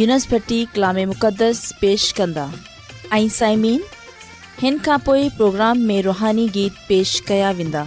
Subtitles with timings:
[0.00, 2.46] यूनिसटी कलाम मुक़दस पेश कंदा
[5.40, 7.86] प्रोग्राम में रुहानी गीत पेश कया वेंदा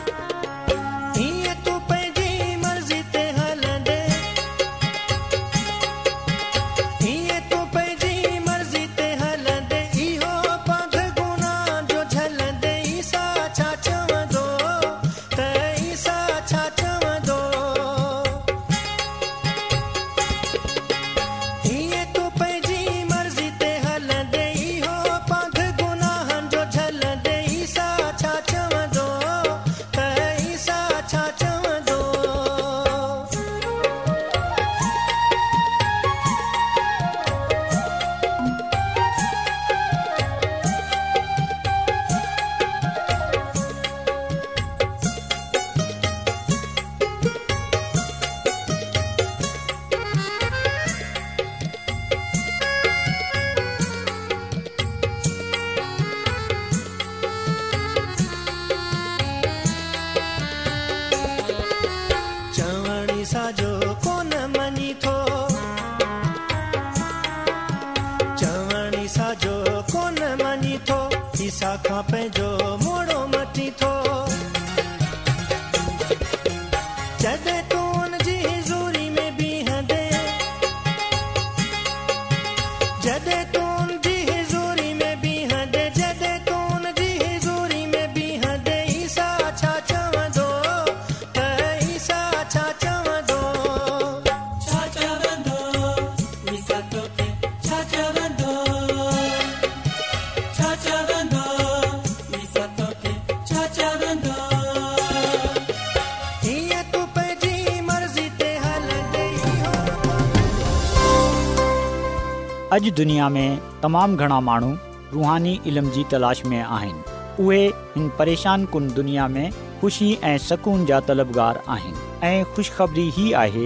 [112.73, 114.69] अॼु दुनिया में तमामु घणा माण्हू
[115.13, 117.03] रूहानी इल्म जी तलाश में आहिनि
[117.45, 117.59] उहे
[117.95, 119.47] हिन परेशान कुन दुनिया में
[119.81, 123.65] ख़ुशी ऐं सुकून जा तलबगार आहिनि ऐं ख़ुशख़बरी ही आहे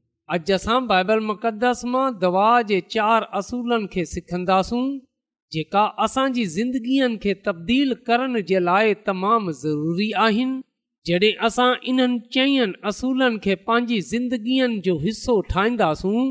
[0.33, 4.83] अॼु असां बाइबल मुक़दस मां दवा जे चार असूलनि खे सिखंदासूं
[5.55, 10.61] जेका असांजी ज़िंदगीअनि खे तब्दील करण जे लाइ तमामु ज़रूरी आहिनि
[11.09, 16.23] जॾहिं असां इन्हनि चईनि असूलनि खे पंहिंजी ज़िंदगीअ जो हिस्सो ठाहींदासूं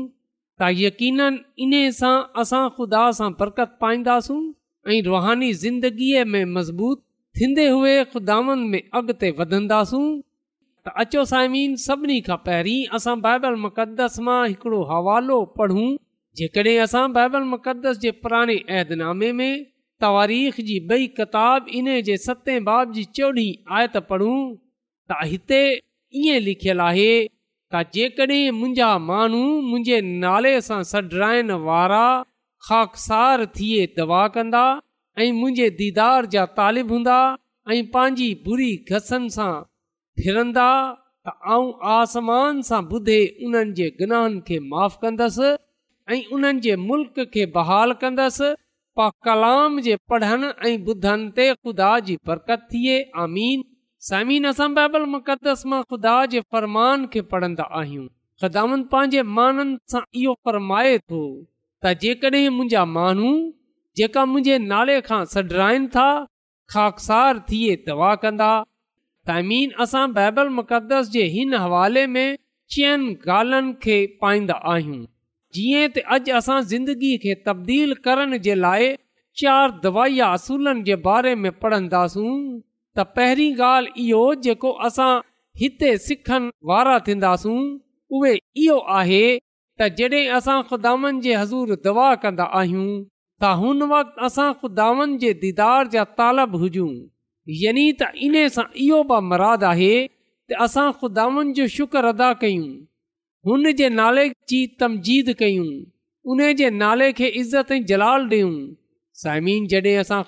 [0.61, 1.21] त यकीन
[1.65, 2.15] इन सां
[2.45, 4.41] असां ख़ुदा सां बरक़त पाईंदासूं
[4.95, 7.03] ऐं रुहानी ज़िंदगीअ में मज़बूत
[7.41, 10.05] थींदे हुए ख़ुदानि में अॻिते वधंदासूं
[10.85, 15.83] त अचो साइमिन सभिनी खां पहिरीं असां बाइबल मुक़दस मां हिकिड़ो हवालो पढ़ूं
[16.39, 19.51] जेकॾहिं असां बाइबल मुक़दस जे पुराणे ऐदनामे में
[20.05, 25.59] तवारीख़ जी ॿई किताब इन जे सतें बाब जी चोॾहीं आयत पढ़ूं त हिते
[26.23, 27.11] ईअं लिखियलु आहे
[27.75, 32.01] का जेकॾहिं मुंहिंजा माण्हू मुंहिंजे नाले सां सॾराइण वारा
[32.69, 34.63] ख़ाख़ार थिए दवा कंदा
[35.25, 37.21] ऐं मुंहिंजे दीदार जा तालिब हूंदा
[37.77, 39.51] ऐं पंहिंजी बुरी घसनि सां
[40.19, 40.69] फिरंदा
[41.27, 43.17] त आऊं आसमान सां ॿुधे
[43.47, 45.49] उन्हनि जे गनाहनि खे माफ़ु कंदसि
[46.15, 48.49] ऐं उन्हनि जे मुल्क़ खे बहाल कंदसि
[48.99, 53.63] पा कलाम जे पढ़नि ऐं ॿुधनि ते ख़ुदा जी बरकत थिए आमीन
[54.09, 58.07] समीन असां बाइबल मुक़दस मां ख़ुदा जे फ़रमान खे पढ़ंदा आहियूं
[58.43, 61.21] ख़ुदानि पंहिंजे माननि सां इहो फरमाए थो
[61.83, 63.31] त जेकॾहिं मुंहिंजा माण्हू
[63.99, 66.09] जेका मुंहिंजे नाले खां सॾराइनि था
[66.75, 68.49] ख़ाकसार थिए दवा कंदा
[69.29, 72.37] तइमीन असां बाइबल मुक़दस जे हिन हवाले में
[72.75, 75.01] चयनि ॻाल्हिनि खे पाईंदा आहियूं
[75.57, 78.87] जीअं त अॼु असां ज़िंदगी खे तब्दील करण जे लाइ
[79.41, 85.11] चारि दवाई असूलनि जे बारे में पढ़ंदासूं त पहिरीं ॻाल्हि इहो जेको असां
[85.63, 87.59] हिते सिखनि वारा थींदासूं
[88.15, 88.33] उहे
[88.63, 89.21] इहो आहे
[89.81, 92.89] त जॾहिं असां ख़ुदानि जी हज़ूर दवा कंदा आहियूं
[93.43, 96.91] त हुन वक़्तु असां ख़ुदानि जे दीदार जा तालब हुजूं
[97.59, 97.71] या
[98.01, 99.95] त इन सां इहो बि मराद आहे
[101.77, 102.69] शुक्र अदा कयूं
[103.49, 104.61] हुन जे नाले जी
[106.83, 108.21] नाले खे इज़त ऐं जलाल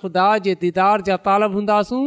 [0.01, 2.05] ख़ुदा जे दीदार जा तालब हूंदासूं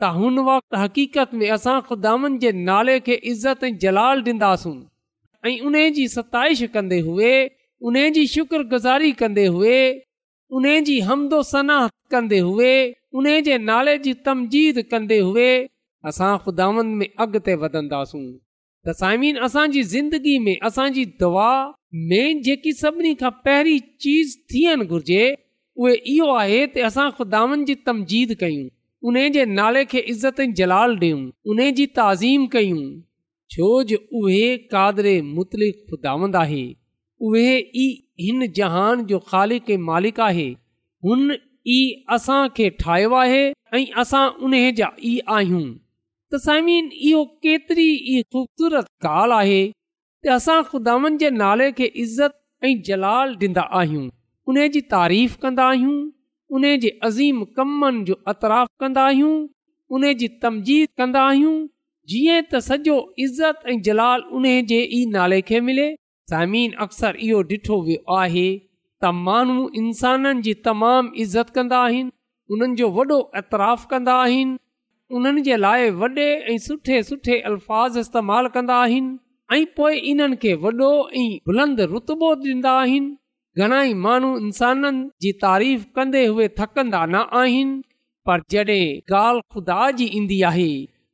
[0.00, 4.76] त हुन वक़्तु हक़ीक़त में असां ख़ुदानि जे नाले खे इज़त ऐं जलाल ॾींदासूं
[5.48, 6.98] ऐं उन जी सताइश कंदे
[7.88, 9.44] उन जी शुक्रगुज़ारी कंदे
[10.98, 11.40] हुमदो
[12.14, 12.40] कंदे
[13.18, 15.48] उने जे नाले जी तमजीद कंदे हुए
[16.08, 21.46] असां ख़ुदा में अॻिते वधंदासूं त साइमीन असांजी ज़िंदगी में असांजी दवा
[22.10, 25.22] में जेकी सभिनी खां पहिरीं चीज़ थियणु घुर्जे
[25.84, 28.66] उहे इहो आहे त असां जी तमजीद कयूं
[29.10, 32.84] उन जे नाले खे इज़त जलाल ॾियूं उन जी ताज़ीम कयूं
[33.54, 36.64] छो जो उहे कादरे मुतलिक़ ख़ुदावंद आहे
[37.28, 37.48] उहे
[37.86, 37.88] ई
[38.26, 40.48] हिन जहान जो ख़ालिक आहे
[41.74, 41.78] ई
[42.14, 43.40] असां खे ठाहियो आहे
[43.76, 45.62] ऐं असां उन जा ई आहियूं
[46.32, 52.34] त साइमीन इहो केतिरी ई ख़ूबसूरत ॻाल्हि आहे त असां ख़ुदानि जे नाले खे इज़त
[52.68, 54.04] ऐं जलाल ॾींदा आहियूं
[54.52, 55.96] उन जी तारीफ़ कंदा आहियूं
[56.58, 61.56] उन जे अज़ीम कमनि जो अतराफ़ कंदा आहियूं तमजीद कंदा आहियूं
[62.12, 62.96] जीअं त सॼो
[63.26, 65.88] इज़त ऐं जलाल उन जे ई नाले खे मिले
[66.34, 68.48] समीन अक्सर इहो ॾिठो वियो आहे
[69.02, 72.10] त माण्हू इंसाननि जी तमामु इज़त कंदा आहिनि
[72.52, 74.56] उन्हनि जो वॾो ऐतराफ़ु कंदा आहिनि
[75.16, 76.08] उन्हनि जे लाइ वॾे
[76.52, 79.18] ऐं सुठे सुठे अल्फाज़ इस्तेमालु कंदा आहिनि
[79.56, 80.90] ऐं पोइ इन्हनि खे वॾो
[81.22, 83.14] ऐं बुलंद रुतबो ॾींदा आहिनि
[83.60, 87.80] घणाई माण्हू इंसाननि जी तारीफ़ कंदे उहे थकंदा न आहिनि
[88.26, 88.82] पर जॾहिं
[89.16, 90.70] ॻाल्हि खुदा जी ईंदी आहे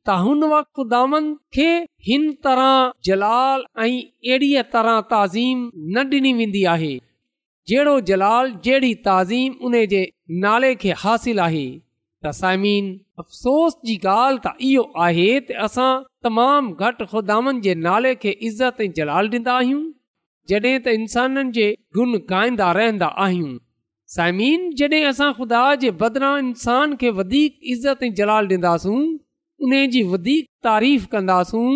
[0.07, 1.23] त हुन वक़्तु
[1.55, 1.69] खे
[2.07, 2.73] हिन तरह
[3.07, 6.63] जलाल ऐं अहिड़ीअ तरह ताज़ीम न ॾिनी वेंदी
[7.69, 9.99] जहिड़ो जलाल जहिड़ी ताज़ीम उन जे
[10.45, 11.65] नाले खे हासिल आहे
[12.25, 12.89] त साइमीन
[13.21, 15.91] अफ़सोस जी ॻाल्हि त इहो आहे त असां
[16.27, 19.81] तमामु घटि ख़ुदानि जे नाले खे इज़त ऐं जलाल ॾींदा आहियूं
[20.51, 21.67] जॾहिं त इंसाननि जे
[21.99, 23.55] गुन गाईंदा रहंदा आहियूं
[24.17, 30.03] साइमीन जॾहिं असां ख़ुदा जे बदिरां इंसान खे वधीक इज़त ऐं जलाल ॾींदासूं उन जी
[30.15, 31.67] वधीक तारीफ़ कंदासूं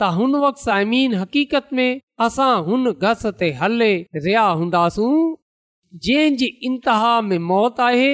[0.00, 3.90] त हुन वक़्तु साइमीन हक़ीक़त में असां हुन घस ते हले
[4.24, 5.12] रिया हूंदासूं
[6.06, 8.10] जंहिं जी इंतिहा में मौत आहे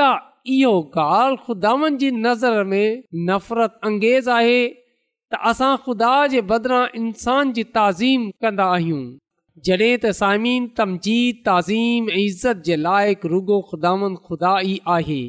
[0.00, 0.08] त
[0.54, 0.72] इहो
[1.02, 7.64] ॻाल्हि खुदानि जी नज़र में नफ़रत अंगेज़ आहे त असां ख़ुदा जे बदिरां इंसान जी
[7.76, 9.02] ताज़ीम कंदा आहियूं
[9.68, 15.22] जॾहिं त साइमीन तमजीद ताज़ीम ऐं इज़त जे लाइक़ु रुगो ख़ुदावन ख़ुदा ई आहे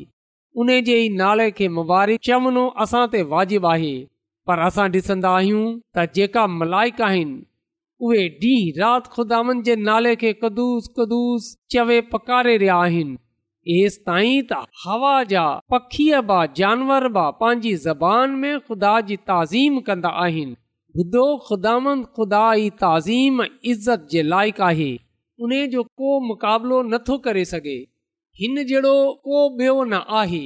[0.65, 3.93] उन जे नाले खे मुबारक शमनो असां ते वाजिबु आहे
[4.47, 5.65] पर असां ॾिसंदा आहियूं
[5.97, 7.41] त जेका मलाइक आहिनि
[8.05, 14.41] उहे ॾींहुं राति खुदानि जे नाले खे कदुस कदुूस चवे पकारे रहिया आहिनि एसि ताईं
[14.49, 20.55] त हवा जा पखीअ बि जानवर बा पंहिंजी ज़बान में ख़ुदा जी तज़ीम कंदा आहिनि
[21.03, 21.75] ॿुधो ख़ुदा
[22.17, 23.39] ख़ुदा जी ताज़ीम
[23.75, 24.91] इज़त जे लाइक़ु आहे
[25.45, 27.79] उन जो को मुक़ाबिलो नथो करे सघे
[28.41, 30.45] हिन जहिड़ो को ॿियो न आहे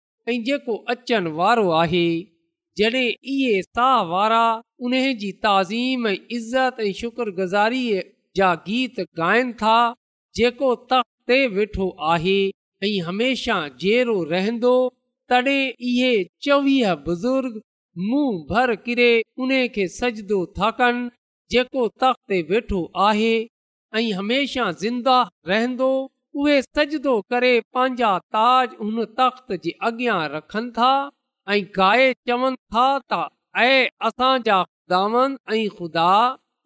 [0.29, 2.05] ऐं जेको अचनि वारो आहे
[2.77, 4.41] जॾहिं इहे साह वारा
[4.85, 8.01] उन जी ताज़ीम ऐं इज़त ऐं शुक्रगुज़ारीअ
[8.37, 9.77] जा गीत गाईनि था
[10.39, 12.37] जेको तख़्ते वेठो आहे
[12.87, 14.73] ऐं हमेशह जहिड़ो रहंदो
[15.29, 16.13] तॾहिं इहे
[16.45, 17.59] चोवीह बुज़ुर्ग
[18.07, 19.11] मुंहुं भर किरे
[19.41, 21.09] उन खे सजदो था कनि
[21.55, 23.33] जेको तख़्ते वेठो आहे
[24.01, 25.19] ऐं हमेशह ज़िंदा
[25.51, 25.91] रहंदो
[26.39, 30.91] उहे सजदो करे पंहिंजा ताज हुन तख़्त जे अॻियां रखनि था
[31.55, 34.59] ऐं गाए चवनि था त ऐ असांजा
[35.51, 36.11] ऐं ख़ुदा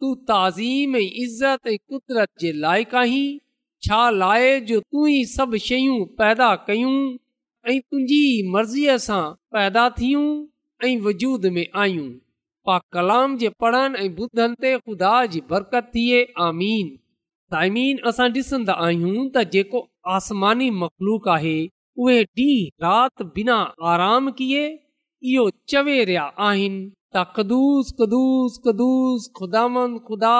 [0.02, 3.24] तूं ताज़ीम ऐं इज़त ऐं क़ुदिरत जे
[3.88, 6.94] छा लाए जो तूं ई सभु शयूं पैदा कयूं
[7.68, 8.24] ऐं तुंहिंजी
[8.56, 9.24] मर्ज़ीअ सां
[9.58, 10.26] पैदा थियूं
[10.90, 12.08] ऐं वजूद में आहियूं
[12.70, 16.90] पा कलाम जे पढ़नि ऐं ॿुधनि ते ख़ुदा जी बरकत थिए आमीन
[17.54, 19.80] साइमीन असां ॾिसंदा आहियूं त जेको
[20.14, 21.58] आसमानी मख़लूक आहे
[22.06, 23.58] उहे ॾींहं राति बिना
[23.90, 24.64] आराम किए
[25.34, 26.80] इहो चवे रहिया आहिनि
[27.18, 30.40] त कदूस कदुस कदुस ख़ुदा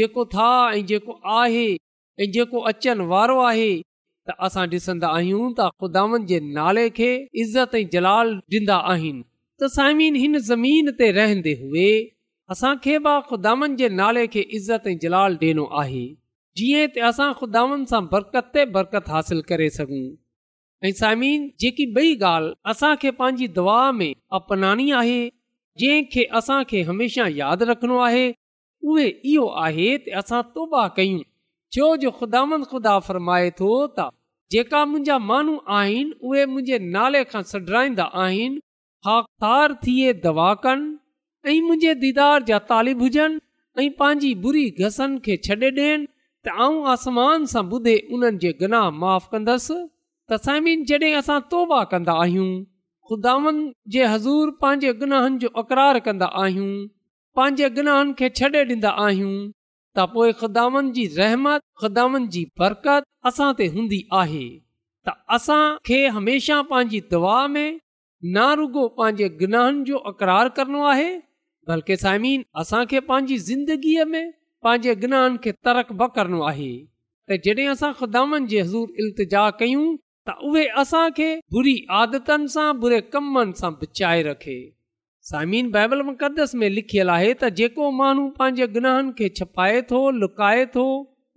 [0.00, 3.68] जेको था ऐं जेको आहे ऐं जेको अचनि वारो आहे
[4.30, 7.10] त असां ॾिसंदा आहियूं त खुदामन जे नाले खे
[7.46, 11.86] इज़त ऐं जलाल ॾींदा आहिनि त साइमीन हिन ज़मीन ते रहंदे हुए
[12.50, 16.04] असांखे बि ख़ुदानि जे नाले खे इज़त ऐं जलाल ॾियणो आहे
[16.60, 20.04] जीअं त असां ख़ुदानि सां बरकत ते बरकत हासिल करे सघूं
[20.88, 23.48] ऐं साइमिन जेकी ॿई ॻाल्हि असांखे पंहिंजी
[23.98, 25.20] में अपनाइणी आहे
[25.82, 28.24] जंहिंखे असांखे हमेशह यादि रखणो आहे
[28.92, 31.20] उहे इहो आहे त असां तोबा कयूं
[31.76, 34.06] छो जो ख़ुदानि ख़ुदा फरमाए थो त
[34.56, 40.86] जेका मुंहिंजा माण्हू आहिनि उहे मुंहिंजे नाले खां सॾराईंदा आहिनि दवा कनि
[41.48, 43.40] ऐं मुंहिंजे दीदार जा तालिब हुजनि
[43.82, 46.06] ऐं पंहिंजी बुरी घसन खे छॾे ॾियनि
[46.46, 49.76] त आऊं आसमान सां ॿुधे उन्हनि जे गुनाह माफ़ु कंदसि
[50.28, 52.50] त साइमिन जॾहिं असां तौबा कंदा आहियूं
[53.08, 53.62] ख़ुदानि
[53.96, 56.72] जे हज़ूर पंहिंजे गुनाहनि जो अक़रार कंदा आहियूं
[57.40, 63.48] पंहिंजे गुनाहनि खे छॾे ॾींदा आहियूं त पोइ ख़ुदानि जी रहमत ख़ुदानि जी बरकत असां
[63.62, 67.80] ते हूंदी आहे त असांखे हमेशह पंहिंजी दुआ में
[68.36, 71.08] ना रुगो पंहिंजे गनाहनि जो अक़रार करणो आहे
[71.68, 74.28] बल्कि साइमीन असांखे पंहिंजी ज़िंदगीअ में
[74.66, 76.68] पंहिंजे गनाहन खे तर्क ब करणो आहे
[77.32, 79.82] ऐं जॾहिं असां ख़ुदानि जे हज़ूर इल्तिजा कयूं
[80.28, 84.56] त उहे असांखे बुरी आदतनि सां बुरे कमनि सां बचाए रखे
[85.30, 90.64] साइमन बाइबल मुक़दस में लिखियलु आहे त जेको माण्हू पंहिंजे गनाहन खे छपाए थो लुकाए
[90.76, 90.86] थो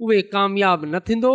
[0.03, 1.33] उहे कामियाबु न थींदो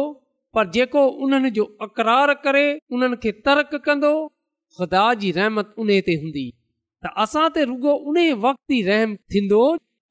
[0.58, 2.64] पर जेको उन्हनि जो अक़रार करे
[2.98, 4.14] उन्हनि खे तर्क कंदो
[4.78, 6.46] ख़ुदा जी रहमत उन ते हूंदी
[7.06, 9.58] त असां ते रुगो उन वक़्त ई रहम थींदो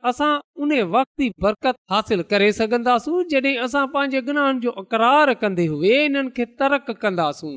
[0.10, 0.30] असां
[0.66, 5.98] उन वक़्त ई बरकत हासिल करे सघंदासूं जॾहिं असां पंहिंजे गुनाहनि जो अकरार कंदे हुए
[6.08, 7.54] इन्हनि खे तर्क़ कंदासूं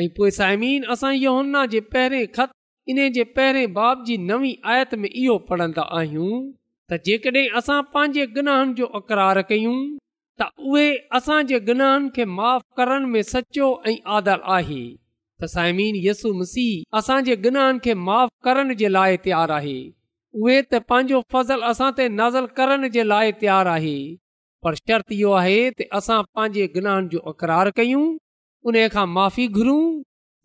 [0.00, 1.36] ऐं पोइ साइमीन असां इहो
[1.74, 2.50] जे पहिरें ख़त
[2.94, 6.32] इन जे पहिरें बाब जी नवी आयत में इहो पढ़ंदा आहियूं
[6.88, 9.78] त जेकॾहिं असां पंहिंजे गुनाहनि जो अक़रारु कयूं
[10.42, 10.88] त उहे
[11.20, 12.24] असांजे गुनाहनि खे
[12.80, 14.82] करण में सचो ऐं आदर आहे
[15.40, 19.78] त साइमीन यस्सु मसीह असांजे गनाहन खे माफ़ करण जे लाइ तयारु आहे
[20.40, 23.94] उहे त पंहिंजो फज़लु असां ते नाज़ करण जे लाइ तयारु आहे
[24.66, 28.02] पर शर्त इहो आहे त असां पंहिंजे गनाहन जो अक़रार कयूं
[28.72, 29.80] उन खां माफ़ी घुरूं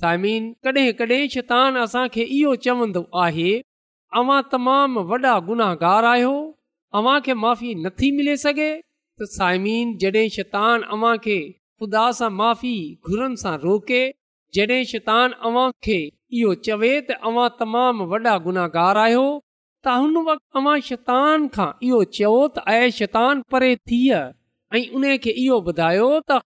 [0.06, 3.52] साइमन कडहिं कॾहिं शैतान असांखे इहो चवंदो आहे
[4.22, 6.34] अवां तमामु वॾा गुनाहगार आहियो
[7.02, 8.72] अव्हां खे माफ़ी नथी मिले सघे
[9.22, 11.38] त साइमीन जॾहिं शैतान अव्हां खे
[11.80, 12.76] ख़ुदा सां माफ़ी
[13.12, 14.04] घुरण सां रोके
[14.56, 15.34] जॾहिं शैतान
[15.94, 19.24] इहो चवे तव्हां तमामु वॾा गुनाहगार आहियो
[19.86, 24.00] त हुन वक़्तैतान खां इहो चयो परे थी
[25.00, 26.42] उन खे इहो ॿुधायो त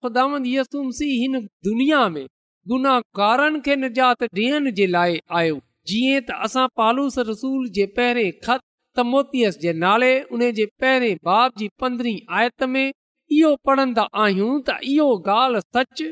[1.67, 2.25] दुनिया में
[2.73, 5.59] गुनाहगारनि खे निजात ॾियण जे लाइ आयो
[5.91, 13.51] जीअं पालूस रसूल जे पहिरें मोतीअ नाले जे पहिरें बाब जी पंद्रहीं आयत में इहो
[13.69, 16.03] पढ़ंदा आहियूं त इहो ॻाल्हि सच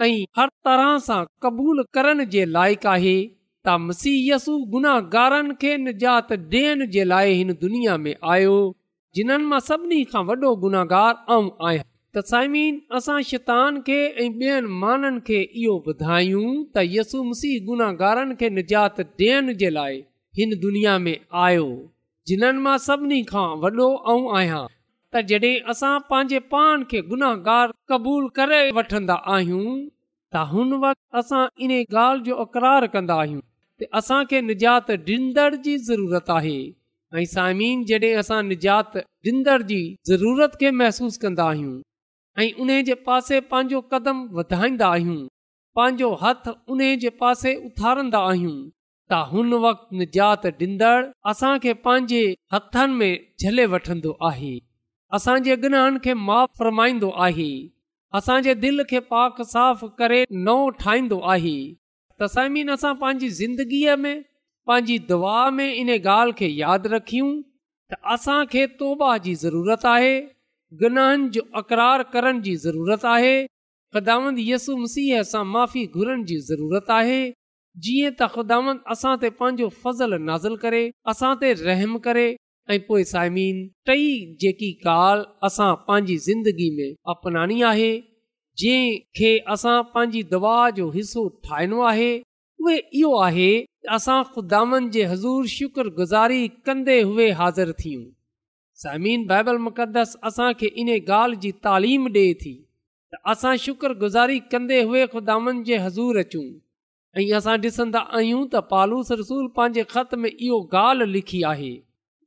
[0.00, 3.14] ऐं हर तरह सां क़बूल करण जे लाइक़ु आहे
[3.66, 8.54] त मसीह गुनाहगारनि खे निजात ॾियण जे लाइ हिन दुनिया में आयो
[9.18, 14.74] जिन्हनि मां सभिनी खां वॾो गुनाहगार ऐं आहियां त साइमीन असां शेतान खे ऐं ॿियनि
[14.84, 20.02] माननि खे इहो ॿुधायूं त मसीह गुनाहगारनि खे निजात ॾियण जे लाइ
[20.40, 21.68] हिन दुनिया में आयो
[22.30, 23.90] जिन्हनि मां सभिनी खां वॾो
[24.40, 24.46] ऐं
[25.14, 31.40] त जॾहिं असां पंहिंजे पाण खे गुनाहगारु क़बूलु करे वठंदा आहियूं त हुन वक़्तु असां
[31.66, 33.42] इन ॻाल्हि जो अक़रार कंदा आहियूं
[33.82, 36.54] त असांखे निजात ॾींदड़ जी ज़रूरत आहे
[37.22, 38.96] ऐं साइमीन जॾहिं असां निजात
[39.30, 39.80] ॾिंदड़ जी
[40.12, 41.74] ज़रूरत खे महसूसु कंदा आहियूं
[42.44, 45.20] ऐं उन जे पासे पंहिंजो कदम वधाईंदा आहियूं
[45.80, 50.96] पंहिंजो हथ उन जे पासे उथारंदा आहियूं त हुन वक़्तु निजात ॾींदड़
[51.34, 52.24] असांखे पंहिंजे
[52.56, 54.54] हथनि में झले वठंदो आहे
[55.16, 57.50] असांजे गिन्हनि खे माफ़ फ़रमाईंदो आहे
[58.18, 61.56] असांजे दिलि खे पाक साफ़ करे नओ ठाहींदो आहे
[62.20, 64.22] त समीन असां पंहिंजी ज़िंदगीअ में
[64.66, 67.30] पंहिंजी दुआ में इन ॻाल्हि खे यादि रखियूं
[67.92, 70.14] त असांखे तौबा जी ज़रूरत आहे
[70.82, 73.34] गिन्हनि जो अक़रार करण जी ज़रूरत आहे
[73.94, 77.20] ख़िदामंत यसु मसीह सां माफ़ी घुरण जी ज़रूरत आहे
[77.82, 82.26] जीअं त ख़ुदामंद असां ते पंहिंजो फज़लु नाज़ुल करे असां ते रहम करे
[82.70, 84.02] ऐं पोइ साइमिन टई
[84.40, 87.90] जेकी ॻाल्हि असां पंहिंजी ज़िंदगी में अपनानी आहे
[88.58, 92.12] जंहिं खे असां पंहिंजी दवा जो हिसो ठाहिणो आहे
[92.64, 93.50] उहे इहो आहे
[93.98, 98.04] असां ख़ुदानि जे हज़ूर शुक्रगुज़ारी कंदे हुए हाज़िर थियूं
[98.82, 102.54] साइमिन बाइबल मुक़द्दस असांखे इन ॻाल्हि जी तालीम ॾिए थी
[103.14, 106.46] त असां शुक्रगुज़ारी कंदे हुए ख़ुदान जे हज़ूर अचूं
[107.20, 111.74] ऐं असां ॾिसंदा आहियूं त पालूस रसूल पंहिंजे ख़त में इहो ॻाल्हि लिखी आहे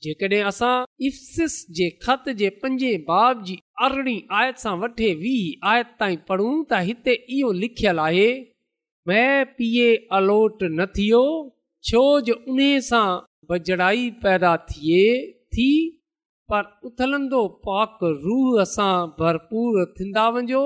[0.04, 0.74] जेकॾहिं असां
[1.08, 3.56] इफसिस जे ख़त जे पंजे बाब जी
[3.88, 8.28] अरिड़हीं आयत सां वठे वीह आयत ताईं पढ़ूं त हिते इहो लिखियलु आहे
[9.12, 9.24] मै
[9.58, 9.88] पीए
[10.20, 11.24] अलोट न थियो
[11.90, 13.06] छो जो उन सां
[13.54, 15.06] बजड़ाई पैदा थिए
[15.58, 15.70] थी
[16.52, 20.66] पर उथलंदो पाक रूह सां भरपूर थींदा वञो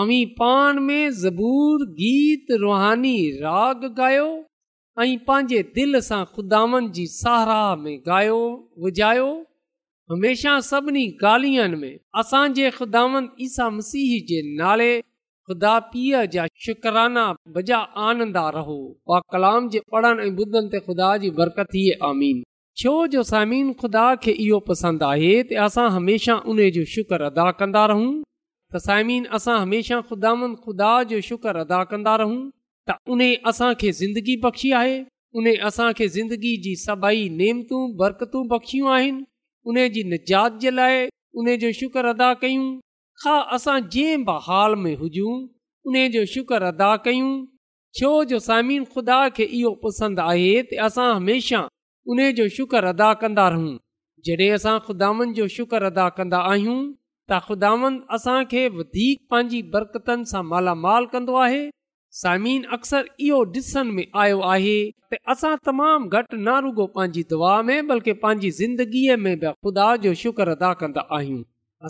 [0.00, 3.14] अवी पान में ज़बूर गीत रुहानी
[3.46, 4.28] राग ॻायो
[5.00, 8.40] ऐं पंहिंजे दिलि सां ख़ुदान जी सहाराह में ॻायो
[8.86, 9.28] वॼायो
[10.12, 17.24] हमेशह सभिनी ॻाल्हियुनि में असांजे ख़ुदांद ईसा मसीह जे नाले ख़ुदा पीअ जा शुकराना
[17.56, 17.78] बजा
[18.10, 22.44] आनंदा रहो उहा कलाम जे पढ़ण ऐं ॿुधनि ते ख़ुदा जी बरकत हीअ आमीन
[22.82, 27.50] छो जो सामीन ख़ुदा खे इहो पसंदि आहे त असां हमेशह उन जो शुक्र अदा
[27.62, 32.40] कंदा रहूं त साइमीन असां हमेशह ख़ुदांद ख़ुदा जो शुक्र अदा कंदा रहूं
[32.90, 34.96] त उन असांखे ज़िंदगी बख़्शी आहे
[35.38, 39.22] उन असांखे ज़िंदगी जी सभई नेमतूं बरकतू बख़्शियूं आहिनि
[39.70, 41.06] उन जी निजात जे लाइ
[41.38, 42.64] उन जो शुक्र अदा कयूं
[43.24, 45.34] हा असां जंहिं ब हाल में हुजूं
[45.86, 47.30] उन जो शुक्र अदा कयूं
[48.00, 51.64] छो जो सामिन ख़ुदा खे इहो पसंदि आहे त असां हमेशह
[52.14, 53.72] उन जो शुक्र अदा कंदा रहूं
[54.28, 56.78] जॾहिं असां ख़ुदान जो शुक्र अदा कंदा आहियूं
[57.30, 61.62] त ख़ुदावन असांखे वधीक पंहिंजी बरकतनि सां मालामाल कंदो आहे
[62.20, 64.72] समीन अक्सर इहो ॾिसण में आयो आहे
[65.12, 69.86] त असां तमामु घटि ना रुगो पंहिंजी दुआ में बल्कि पंहिंजी ज़िंदगीअ में बि ख़ुदा
[70.02, 71.40] जो शुक्र अदा कंदा आहियूं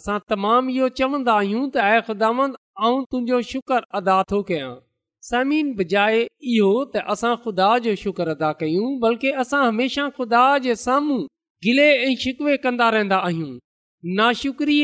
[0.00, 4.68] असां तमामु इहो चवंदा आहियूं त ख़ुदा आऊं तुंहिंजो शुक्र अदा थो कयां
[5.30, 6.22] समीन बजाए
[6.54, 11.18] इहो त असां ख़ुदा जो शुक्र अदा कयूं बल्कि असां हमेशह ख़ुदा जे साम्हूं
[11.68, 13.50] गिले ऐं शिकवे कंदा रहंदा आहियूं
[14.22, 14.80] नाशुक्री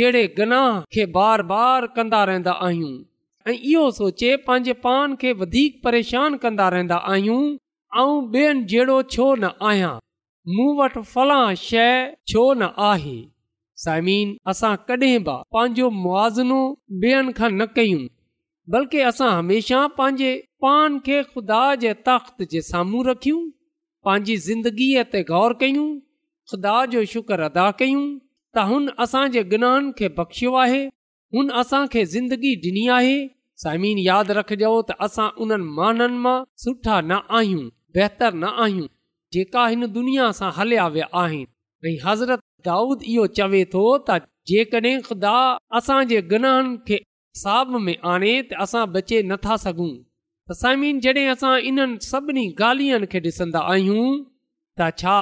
[0.00, 2.98] जहिड़े गनाह खे बार बार कंदा रहंदा आहियूं
[3.48, 9.26] ऐं इहो सोचे पंहिंजे पान खे वधीक परेशान कंदा रहंदा आहियूं ऐं ॿियनि जहिड़ो छो
[9.34, 9.92] न आहियां
[10.56, 11.92] मूं वटि फलां शइ
[12.32, 13.16] छो न आहे
[13.84, 16.58] साइमीन असां कॾहिं बि पंहिंजो मुआज़िनो
[17.04, 18.02] ॿियनि खां न कयूं
[18.74, 20.32] बल्कि असां हमेशह पंहिंजे
[20.66, 23.40] पान खे ख़ुदा जे ताख़्त जे साम्हूं रखियूं
[24.10, 25.88] पंहिंजी ज़िंदगीअ ते ग़ौर कयूं
[26.50, 30.84] ख़ुदा जो शुक्र अदा कयूं त हुन असांजे गुनाहनि खे बख़्शियो आहे
[31.36, 33.18] हुन असांखे ज़िंदगी ॾिनी आहे
[33.62, 37.62] साइमीन यादि रखिजो त असां उन्हनि माननि मां सुठा न आहियूं
[37.96, 38.90] बहितर न आहियूं
[39.36, 44.18] जेका हिन दुनिया सां हलिया विया आहिनि हज़रत दाऊद इहो चवे थो त
[44.52, 45.32] जेकॾहिं ख़ुदा
[45.78, 46.20] असांजे
[46.90, 46.98] खे
[47.40, 53.08] साब में आणे त असां बचे नथा सघूं त साइमीन जॾहिं असां इन्हनि सभिनी ॻाल्हियुनि
[53.16, 54.12] खे ॾिसंदा आहियूं
[54.80, 55.16] त छा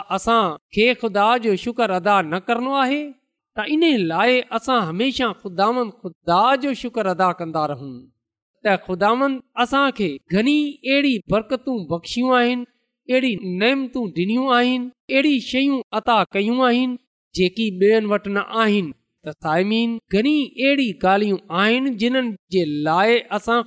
[1.05, 6.75] ख़ुदा जो शुक्र अदा न करणो आहे त इन लाइ असां हमेशह ख़ुदाम ख़ुदा जो
[6.85, 7.95] शुक्र अदा कंदा रहूं
[8.67, 10.59] त ख़ुदानि असांखे घणी
[10.93, 12.65] अहिड़ी बरकतूं बख़्शियूं आहिनि
[13.11, 13.63] अहिड़ी न
[14.19, 16.97] ॾिनियूं आहिनि अहिड़ी शयूं अदा कयूं आहिनि
[17.39, 18.91] जेकी ॿियनि वटि न आहिनि
[19.27, 23.61] त साइमीन घणी अहिड़ी ॻाल्हियूं आहिनि जिन्हनि जे लाइ असां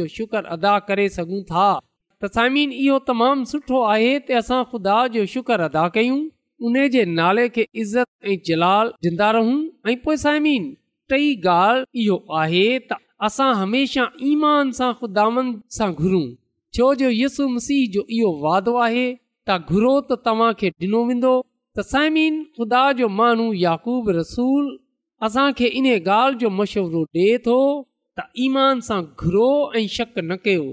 [0.00, 4.98] जो शुक्र अदा करे सघूं था त साइमीन इहो तमामु सुठो आहे त असां ख़ुदा
[5.16, 6.20] जो शुक्र अदा कयूं
[6.66, 9.58] उन जे नाले खे इज़त ऐं जलाल जिंदा रहूं
[9.90, 10.70] ऐं पोइ साइमीन
[11.14, 16.24] टई ॻाल्हि इहो आहे त असां हमेशह ईमान सां ख़ुदावन सां घुरूं
[16.76, 19.04] छो जो यसु मसीह जो इहो वाइदो आहे
[19.48, 21.30] त घुरो त तव्हांखे ॾिनो वेंदो
[21.78, 24.64] त साइमीन ख़ुदा जो माण्हू याकूब रसूल
[25.28, 27.56] असांखे इन ॻाल्हि जो मशवरो ॾिए थो
[28.18, 29.48] त ईमान सां घुरो
[29.78, 30.66] ऐं शक न कयो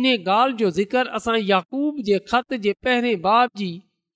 [0.00, 3.70] इन ॻाल्हि जो ज़िक्र असां याक़ूब जे ख़त जे पहिरें बाब जी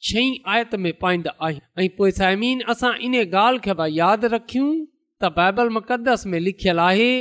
[0.08, 4.74] छहीं आयत में पाईंदा आहियूं ऐं पोइ साइमीन असां इन ॻाल्हि खे यादि रखियूं
[5.22, 7.12] त बाइबल मुक़दस में लिखियलु आहे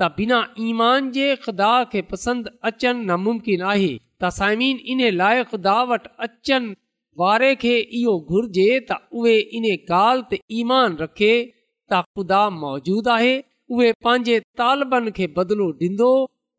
[0.00, 0.36] त बिना
[0.68, 3.90] ईमान जे ख़ुदा खे पसंदि अचनि नामुमकिन मुमकिन आहे
[4.22, 6.72] त साइमीन इन लाइ ख़ुदा वटि अचनि
[7.20, 13.34] वारे खे इहो घुरिजे त उहे इन ॻाल्हि ते ईमान रखे त ख़ुदा मौजूदु आहे
[13.76, 16.10] उहे पंहिंजे तालबनि खे बदिलो ॾींदो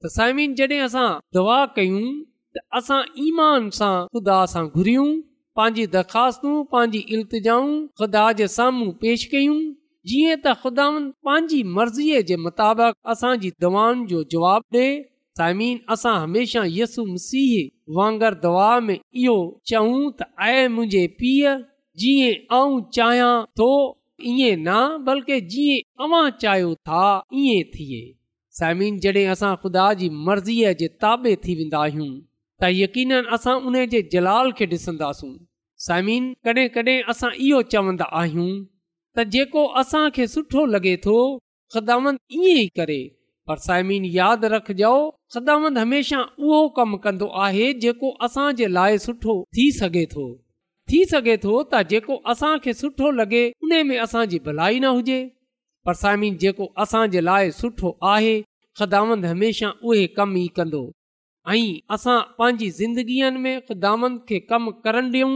[0.06, 2.06] त साइमीन जॾहिं असां दुआ कयूं
[2.54, 5.10] त असां ईमान सां ख़ुदा सां घुरियूं
[5.58, 7.68] पंहिंजी दरख़्वास्तूं पंहिंजी इल्तिजाउ
[8.02, 9.58] ख़ुदा जे साम्हूं पेश कयूं
[10.12, 10.86] जीअं त ख़ुदा
[11.28, 14.88] पंहिंजी मर्ज़ीअ जे मुताबिक़ असांजी दवाउनि जो जवाब ॾिए
[15.38, 15.60] साइम
[15.94, 17.54] असां हमेशह यसु मसीह
[17.98, 19.38] वांगर दवा में इहो
[19.70, 21.54] चऊं त आए मुंहिंजे पीउ
[22.04, 23.70] जीअं ऐं चाहियां थो
[24.34, 27.06] ईअं न बल्कि जीअं अवां चाहियो था
[27.46, 28.02] ईअं थिए
[28.60, 32.10] समिन जॾहिं असां ख़ुदा जी मर्ज़ीअ जे ताबे थी वेंदा आहियूं
[32.64, 33.80] त यकीन असां उन
[34.18, 35.34] जलाल खे ॾिसंदासूं
[35.90, 38.52] समिन कॾहिं कॾहिं असां इहो चवंदा आहियूं
[39.18, 41.16] त जेको असां सुठो लॻे थो
[41.74, 43.02] ख़िदामंद ईअं ई करे
[43.48, 44.94] पर साइमिन यादि रखजो
[45.34, 50.26] ख़िदामंद हमेशह उहो कमु कंदो आहे जेको असांजे लाइ सुठो थी सघे थो
[50.92, 55.20] थी सघे थो त जेको असांखे सुठो लॻे उन में असांजी भलाई न हुजे
[55.86, 58.36] पर साइमिन जेको असांजे लाइ सुठो आहे
[58.80, 60.84] ख़िदामंद हमेशह उहे कम ई कंदो
[61.52, 65.34] ऐं असां पंहिंजी ज़िंदगीअ में ख़िदामंद खे कमु करणु ॾियूं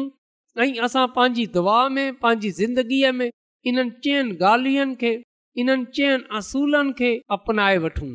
[0.65, 3.29] ऐं असां पंहिंजी दुआ में पंहिंजी ज़िंदगीअ में
[3.69, 5.09] इन्हनि चइनि ॻाल्हियुनि खे
[5.61, 8.09] इन्हनि चयनि असूलनि खे अपनाए वठूं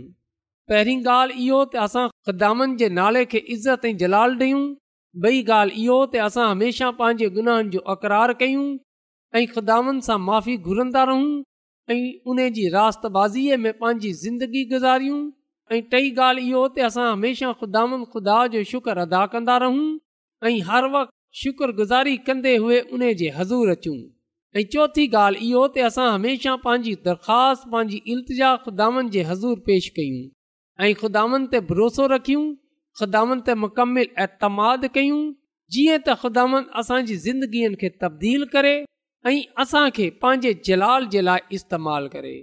[0.72, 4.62] पहिरीं ॻाल्हि इहो त असां ख़िदामनि जे नाले खे इज़त ऐं जलाल ॾियूं
[5.28, 8.66] ॿई ॻाल्हि इहो त असां हमेशह पंहिंजे गुनाहनि जो अक़रार कयूं
[9.40, 11.30] ऐं ख़िदामनि सां माफ़ी घुरंदा रहूं
[11.90, 12.00] ऐं
[12.32, 15.20] उन जी रातबाज़ीअ में पंहिंजी ज़िंदगी गुज़ारियूं
[15.76, 19.84] ऐं टई ॻाल्हि इहो त असां हमेशह ख़ुदानि ख़ुदा जो शुक्र अदा कंदा रहूं
[20.52, 23.96] ऐं हर वक़्तु शुक्रगुज़ारी कंदे उहे उन जे हज़ूर अचूं
[24.56, 29.88] ऐं चौथी ॻाल्हि इहो त असां हमेशह पंहिंजी दरख़्वास्त पंहिंजी इल्तिजा ख़ुदानि जे हज़ूर पेश
[29.98, 30.18] कयूं
[30.88, 32.42] ऐं ख़ुदानि ते भरोसो रखियूं
[33.00, 35.22] ख़ुदानि ते मुकमिल एतमाद कयूं
[35.76, 38.74] जीअं त ख़ुदानि असांजी ज़िंदगीअ खे तब्दील करे
[39.32, 42.36] ऐं असांखे पंहिंजे जलाल जे लाइ इस्तेमालु करे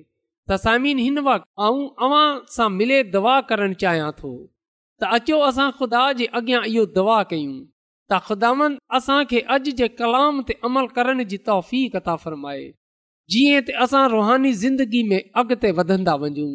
[0.53, 2.25] तसामीन हिन वक़्तु ऐं अवां
[2.57, 7.57] सां मिले दवा करणु चाहियां थो त अचो असां ख़ुदा जे अॻियां इहो दवा कयूं
[8.11, 12.63] त ख़ुदांद असांखे अॼु जे कलाम ते अमल करण जी तौफ़ी कथा फ़रमाए
[13.33, 16.53] जीअं त असां रुहानी ज़िंदगी में अॻिते वधंदा वञूं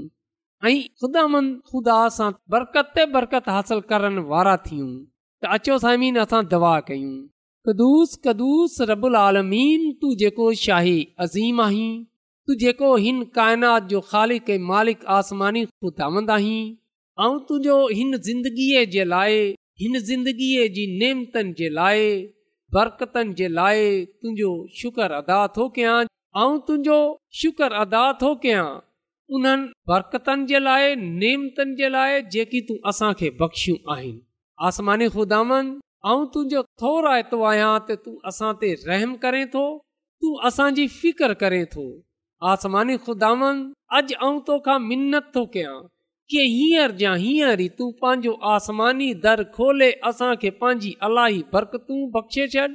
[0.71, 4.91] ऐं ख़ुदांद ख़ुदा सां बरक़ते बरक़त हासिलु करण वारा थियूं
[5.41, 7.15] त अचो साइमीन असां दवा कयूं
[7.69, 11.89] कदुस कदुस रबुल आलमीन तूं जेको शाही अज़ीम आहीं
[12.49, 16.61] तूं जेको हिन काइनात जो ख़ालि मालिक आसमानी कुतामंद आहीं
[17.25, 19.39] ऐं तुंहिंजो हिन ज़िंदगीअ जे लाइ
[19.81, 22.03] हिन ज़िंदगीअ जी नेमतनि जे लाइ
[22.75, 25.97] बरक़तनि जे लाइ तुंहिंजो शुक्र अदा थो कयां
[26.43, 26.99] ऐं तुंहिंजो
[27.41, 28.67] शुक्र अदा थो कयां
[29.39, 34.21] उन्हनि बरकतनि जे लाइ नेमतनि जे लाइ जेकी तूं असांखे बख़्शियूं आहिनि
[34.69, 35.51] आसमान ख़ुदांद
[36.35, 41.63] तुंहिंजो थो रायतो आहियां त तूं असां ते रहम करें थो तूं असांजी फ़िकर करें
[41.75, 41.89] थो
[42.55, 43.61] आसमानी ख़ुदांद
[44.01, 45.77] अॼु ऐं तोखां मिनत थो कयां
[46.31, 52.47] कि हींअर जां हींअर ई तूं पंहिंजो आसमानी दर खोले असांखे पंहिंजी अलाई बरकतूं बख़्शे
[52.55, 52.67] छॾ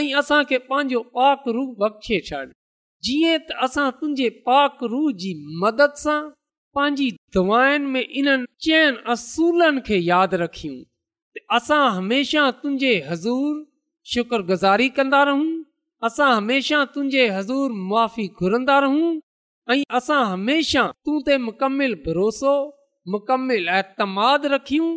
[0.00, 2.44] ऐं असांखे पंहिंजो पाक रूह बख़्शे छॾ
[3.04, 5.32] जीअं त असां तुंहिंजे पाक रूह जी
[5.62, 6.20] मदद सां
[6.74, 10.76] पंहिंजी दुआनि में इन्हनि चइनि असूलनि खे यादि रखियूं
[11.56, 13.54] असां हमेशह तुंहिंजे हज़ूर
[14.12, 15.48] शुक्रगुज़ारी कंदा रहूं
[16.06, 19.08] असां हमेशह तुंहिंजे हज़ूर मुआी घुरंदा रहूं
[19.74, 22.54] ऐं असां हमेशह तूं ते मुकमिल भरोसो
[23.08, 24.92] मुकमिलतमाद रखियूं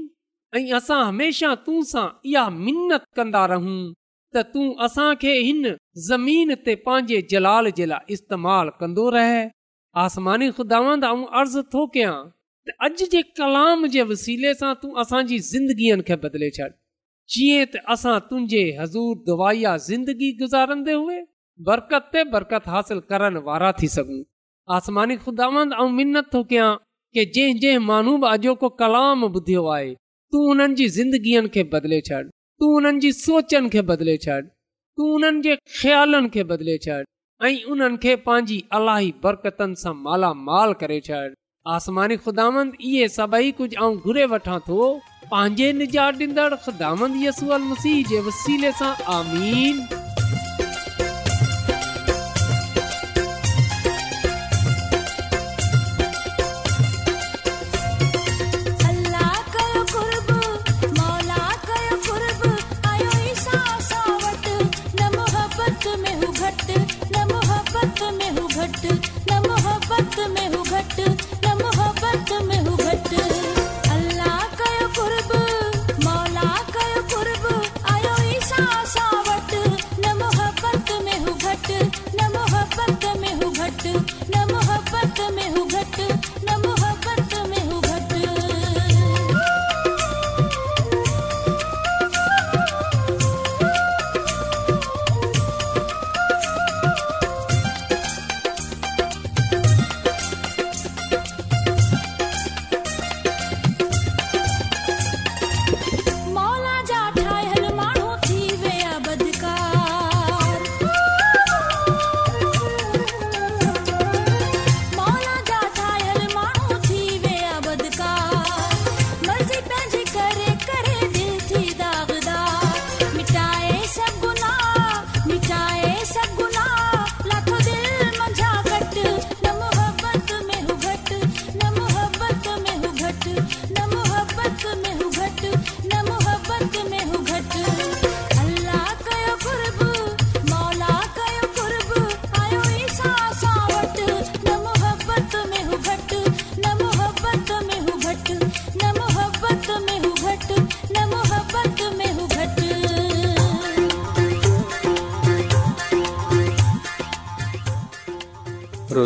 [0.59, 3.77] ऐं असां हमेशह तूं सां इहा मिनत कंदा रहूं
[4.35, 5.63] त तूं असांखे हिन
[6.09, 9.41] ज़मीन ते पंहिंजे जलाल जे लाइ इस्तेमालु कंदो रहे
[10.03, 12.15] आसमानी खुदावंद ऐं अर्ज़ु थो कयां
[12.67, 16.69] त अॼु जे कलाम जे वसीले सां तूं असांजी ज़िंदगीअ खे बदिले छॾ
[17.35, 21.19] जीअं त असां तुंहिंजे हज़ूर दुआया ज़िंदगी गुज़ारंदे हुए
[21.71, 24.21] बरकत ते बरकत हासिल करण वारा थी सघूं
[24.79, 26.71] आसमानी ख़ुदावंद ऐं मिनत थो कयां
[27.17, 29.89] के जंहिं जंहिं माण्हू बि अॼोको कलाम ॿुधियो आहे
[30.35, 32.21] तूं उन्हनि जी ज़िंदगीअ खे बदिले छॾ
[32.61, 36.97] तूं उन्हनि जी सोचनि खे बदिले छॾ तूं उन्हनि जे ख़्यालनि खे बदिले छॾ
[37.49, 41.21] ऐं उन्हनि खे पंहिंजी अलाही बरकतनि सां मालामाल करे छॾ
[41.75, 44.81] आसमानी ख़ुदांदे सभई कुझु
[45.35, 48.91] पंहिंजे निजा ॾींदड़ु सां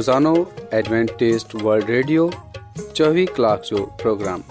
[0.08, 0.34] سانو
[0.72, 2.28] ایڈوانٹسٹ ورلڈ ریڈیو
[3.02, 4.42] 24 کلاک جو پروگرام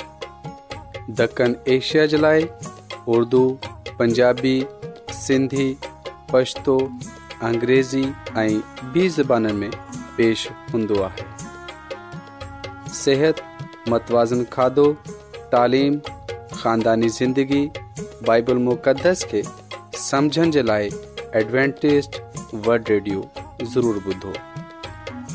[1.18, 2.40] دکن ایشیا جلائے
[3.12, 3.40] اردو
[3.98, 4.58] پنجابی
[5.20, 5.68] سندھی
[6.30, 6.76] پشتو
[7.50, 8.04] انګریزی
[8.38, 8.58] ایں
[8.92, 9.68] بی زبانن میں
[10.16, 11.26] پیش ہندوا ہے
[12.94, 13.40] صحت
[13.90, 14.92] متوازن کھادو
[15.52, 15.98] تعلیم
[16.62, 17.64] خاندانی زندگی
[18.26, 19.42] بائبل مقدس کے
[20.10, 20.88] سمجھن جلائے
[21.36, 22.20] ایڈوانٹسٹ
[22.66, 23.22] ورلڈ ریڈیو
[23.74, 24.32] ضرور بدھو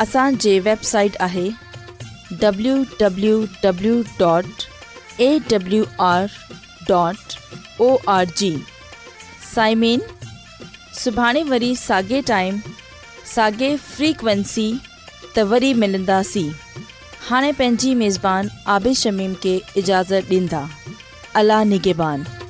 [0.00, 1.48] असांजे वेबसाइट आहे
[2.40, 6.26] W W W dot A W R
[6.88, 7.36] dot
[7.80, 8.56] O R G
[9.54, 10.00] साइमिन
[11.02, 12.56] सुभाणे वरी साॻे टाइम
[13.34, 14.72] साॻे फ्रीक्वेंसी
[15.36, 16.50] त वरी मिलंदासीं
[17.28, 18.48] हाणे पंहिंजी मेज़बान
[19.42, 20.64] खे ॾींदा
[21.42, 22.43] अला